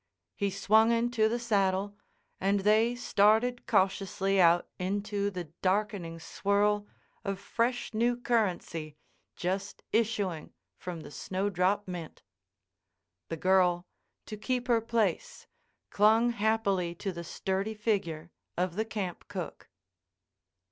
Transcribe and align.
He 0.35 0.49
swung 0.49 0.91
into 0.91 1.29
the 1.29 1.37
saddle 1.37 1.95
and 2.39 2.61
they 2.61 2.95
started 2.95 3.67
cautiously 3.67 4.41
out 4.41 4.67
into 4.79 5.29
the 5.29 5.43
darkening 5.61 6.19
swirl 6.19 6.87
of 7.23 7.39
fresh 7.39 7.93
new 7.93 8.17
currency 8.17 8.97
just 9.35 9.83
issuing 9.93 10.53
from 10.75 11.01
the 11.01 11.11
Snowdrop 11.11 11.87
Mint. 11.87 12.23
The 13.29 13.37
girl, 13.37 13.85
to 14.25 14.37
keep 14.37 14.67
her 14.69 14.81
place, 14.81 15.45
clung 15.91 16.31
happily 16.31 16.95
to 16.95 17.11
the 17.11 17.23
sturdy 17.23 17.75
figure 17.75 18.31
of 18.57 18.77
the 18.77 18.85
camp 18.85 19.27
cook. 19.27 19.69